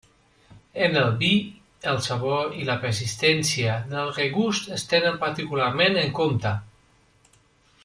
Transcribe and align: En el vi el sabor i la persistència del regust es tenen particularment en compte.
En 0.85 0.95
el 1.01 1.11
vi 1.19 1.27
el 1.91 1.99
sabor 2.05 2.55
i 2.61 2.65
la 2.69 2.77
persistència 2.85 3.77
del 3.93 4.09
regust 4.17 4.73
es 4.79 4.89
tenen 4.95 5.23
particularment 5.27 6.01
en 6.07 6.19
compte. 6.23 6.57